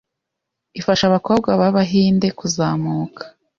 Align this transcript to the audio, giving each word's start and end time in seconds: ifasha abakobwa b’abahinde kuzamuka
ifasha 0.79 1.03
abakobwa 1.09 1.49
b’abahinde 1.59 2.27
kuzamuka 2.39 3.23